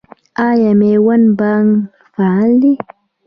آیا 0.47 0.71
میوند 0.79 1.27
بانک 1.39 1.73
فعال 2.13 2.49
دی؟ 2.61 2.73